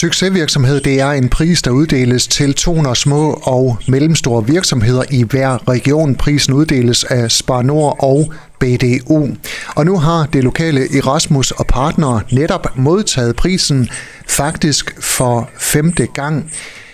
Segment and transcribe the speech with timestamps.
[0.00, 5.68] succesvirksomhed det er en pris, der uddeles til 200 små og mellemstore virksomheder i hver
[5.68, 6.14] region.
[6.14, 9.28] Prisen uddeles af Spar Nord og BDU.
[9.76, 13.88] Og nu har det lokale Erasmus og partnere netop modtaget prisen
[14.26, 16.52] faktisk for femte gang.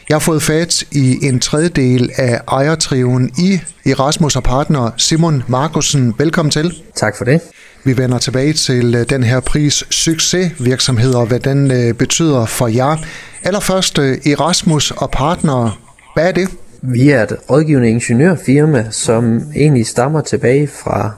[0.08, 3.60] Jeg har fået fat i en tredjedel af ejertriven i
[3.90, 6.14] Erasmus og partner, Simon Markusen.
[6.18, 6.74] Velkommen til.
[6.96, 7.40] Tak for det.
[7.86, 12.68] Vi vender tilbage til øh, den her pris succesvirksomhed og hvad den øh, betyder for
[12.68, 12.96] jer.
[13.42, 15.72] Allerførst øh, Erasmus og partnere.
[16.14, 16.48] Hvad er det?
[16.82, 21.10] Vi er et rådgivende ingeniørfirma, som egentlig stammer tilbage fra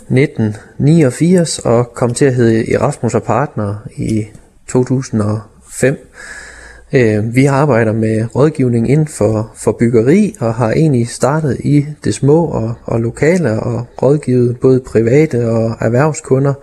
[0.00, 4.24] 1989 og kom til at hedde Erasmus og Partner i
[4.68, 6.10] 2005.
[6.92, 12.14] Øh, vi arbejder med rådgivning inden for, for byggeri og har egentlig startet i det
[12.14, 16.54] små og, og lokale og rådgivet både private og erhvervskunder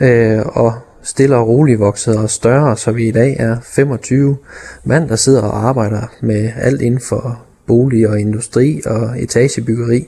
[0.00, 0.72] øh, og
[1.02, 4.36] stille og roligt vokset og større, så vi i dag er 25
[4.84, 10.06] mand, der sidder og arbejder med alt inden for bolig og industri og etagebyggeri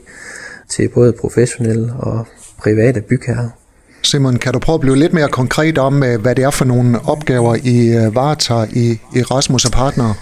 [0.69, 2.25] til både professionelle og
[2.57, 3.60] private bygherrer.
[4.03, 6.65] Simon, kan du prøve at blive lidt mere konkret om, øh, hvad det er for
[6.65, 10.13] nogle opgaver, I øh, varetager i Erasmus og Partner?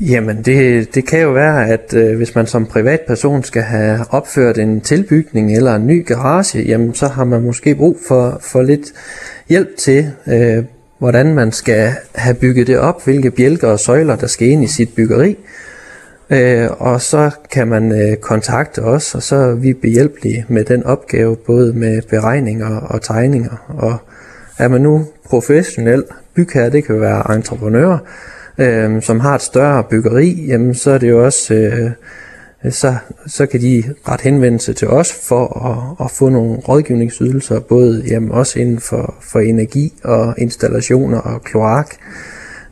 [0.00, 4.58] Jamen, det, det kan jo være, at øh, hvis man som privatperson skal have opført
[4.58, 8.86] en tilbygning eller en ny garage, jamen så har man måske brug for, for lidt
[9.48, 10.64] hjælp til, øh,
[10.98, 14.66] hvordan man skal have bygget det op, hvilke bjælker og søjler, der skal ind i
[14.66, 15.36] sit byggeri.
[16.30, 20.84] Øh, og så kan man øh, kontakte os, og så er vi behjælpelige med den
[20.84, 23.64] opgave, både med beregninger og tegninger.
[23.68, 23.96] Og
[24.58, 27.98] er man nu professionel bygherre, det kan være entreprenører,
[28.58, 31.90] øh, som har et større byggeri, jamen så er det jo også, øh,
[32.72, 32.94] så,
[33.26, 38.04] så kan de ret henvende sig til os for at, at få nogle rådgivningsydelser, både
[38.10, 41.96] jamen, også inden for, for energi og installationer og kloak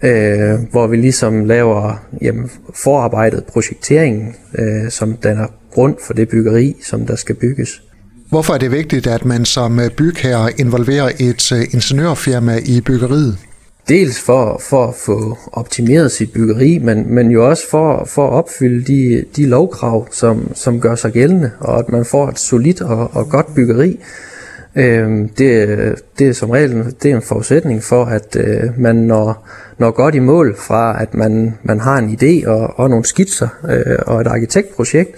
[0.02, 6.76] øh, hvor vi ligesom laver jamen, forarbejdet projekteringen, øh, som danner grund for det byggeri,
[6.82, 7.82] som der skal bygges.
[8.28, 13.38] Hvorfor er det vigtigt, at man som bygherre involverer et øh, ingeniørfirma i byggeriet?
[13.88, 18.32] Dels for, for at få optimeret sit byggeri, men, men jo også for, for at
[18.32, 22.80] opfylde de, de lovkrav, som, som gør sig gældende, og at man får et solidt
[22.80, 23.98] og, og godt byggeri.
[24.76, 29.48] Øh, det, det er som regel det er en forudsætning for, at øh, man når,
[29.78, 33.48] når godt i mål fra, at man, man har en idé og, og nogle skitser
[33.68, 35.10] øh, og et arkitektprojekt,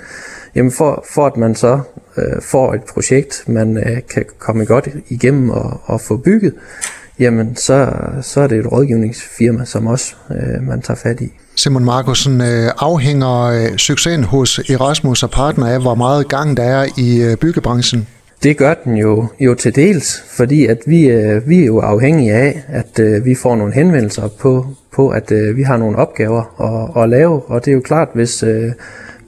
[0.55, 1.81] jamen for, for at man så
[2.17, 6.55] øh, får et projekt, man øh, kan komme godt igennem og, og få bygget,
[7.19, 11.33] jamen så, så er det et rådgivningsfirma, som også øh, man tager fat i.
[11.57, 16.63] Simon Markusen, øh, afhænger øh, succesen hos Erasmus og partner af, hvor meget gang der
[16.63, 18.09] er i øh, byggebranchen?
[18.45, 22.33] Det gør den jo, jo til dels, fordi at vi, øh, vi er jo afhængige
[22.33, 26.61] af, at øh, vi får nogle henvendelser på, på at øh, vi har nogle opgaver
[26.97, 27.43] at, at lave.
[27.43, 28.73] Og det er jo klart, hvis øh,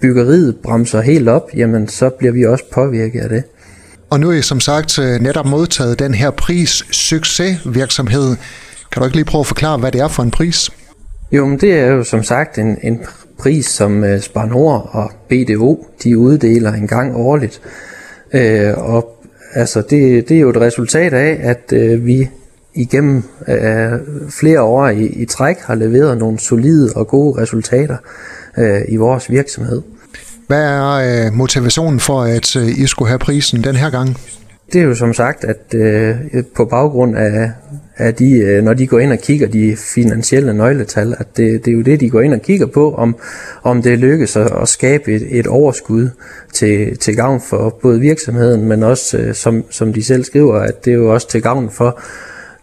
[0.01, 3.45] byggeriet bremser helt op, jamen så bliver vi også påvirket af det.
[4.11, 8.37] Og nu er I som sagt øh, netop modtaget den her pris succesvirksomhed.
[8.93, 10.71] Kan du ikke lige prøve at forklare, hvad det er for en pris?
[11.33, 13.01] Jo, men det er jo som sagt en, en
[13.39, 17.61] pris, som uh, Spar Nord og BDO de uddeler en gang årligt.
[18.37, 19.23] Øh, og
[19.55, 22.29] altså, det, det er jo et resultat af, at øh, vi
[22.75, 23.93] igennem øh,
[24.31, 27.97] flere år i, i træk har leveret nogle solide og gode resultater
[28.59, 29.83] øh, i vores virksomhed.
[30.47, 34.17] Hvad er øh, motivationen for, at øh, I skulle have prisen den her gang?
[34.73, 36.17] Det er jo som sagt, at øh,
[36.57, 37.51] på baggrund af,
[37.97, 41.71] at de, øh, når de går ind og kigger de finansielle nøgletal, at det, det
[41.71, 43.17] er jo det, de går ind og kigger på, om,
[43.63, 46.09] om det lykkes at, at skabe et, et overskud
[46.53, 50.85] til, til gavn for både virksomheden, men også, øh, som, som de selv skriver, at
[50.85, 52.01] det er jo også til gavn for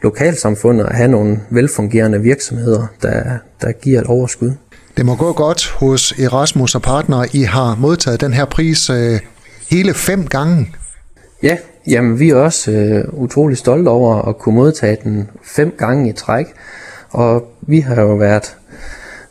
[0.04, 3.24] lokalsamfundet at have nogle velfungerende virksomheder, der,
[3.62, 4.52] der giver et overskud.
[4.98, 7.28] Det må gå godt hos Erasmus og partnere.
[7.34, 9.20] I har modtaget den her pris øh,
[9.70, 10.68] hele fem gange.
[11.44, 16.10] Ja, jamen vi er også øh, utrolig stolte over at kunne modtage den fem gange
[16.10, 16.46] i træk.
[17.10, 18.56] Og vi har jo været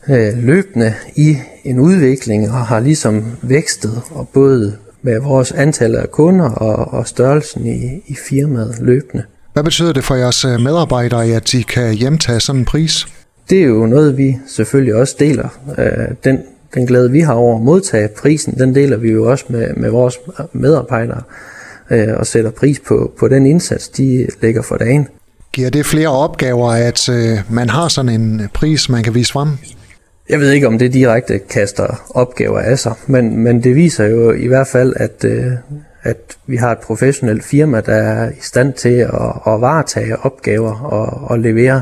[0.09, 6.11] øh, løbende i en udvikling og har ligesom vækstet og både med vores antal af
[6.11, 9.23] kunder og, og størrelsen i, i firmaet løbende.
[9.53, 13.07] Hvad betyder det for jeres øh, medarbejdere, at de kan hjemtage sådan en pris?
[13.49, 15.47] Det er jo noget, vi selvfølgelig også deler.
[15.77, 16.39] Øh, den,
[16.73, 19.89] den glæde, vi har over at modtage prisen, den deler vi jo også med, med
[19.89, 20.19] vores
[20.53, 21.21] medarbejdere
[21.91, 25.07] øh, og sætter pris på, på den indsats, de lægger for dagen.
[25.53, 29.49] Giver det flere opgaver, at øh, man har sådan en pris, man kan vise frem?
[30.29, 34.31] Jeg ved ikke, om det direkte kaster opgaver af sig, men, men det viser jo
[34.31, 35.51] i hvert fald, at, øh,
[36.03, 40.79] at vi har et professionelt firma, der er i stand til at, at varetage opgaver
[40.79, 41.81] og, og levere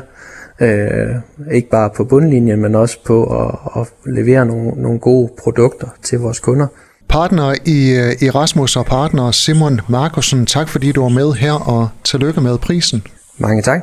[0.61, 1.15] Øh,
[1.51, 6.19] ikke bare på bundlinjen, men også på at, at levere nogle, nogle gode produkter til
[6.19, 6.67] vores kunder.
[7.11, 11.89] Partner i øh, Erasmus og partner Simon Markusen, tak fordi du var med her, og
[12.03, 13.03] tillykke med prisen.
[13.37, 13.79] Mange tak.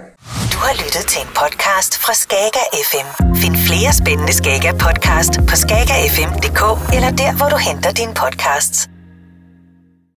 [0.53, 3.35] Du har lyttet til en podcast fra Skager FM.
[3.37, 6.63] Find flere spændende Skager podcast på skagerfm.dk
[6.97, 8.89] eller der, hvor du henter dine podcasts.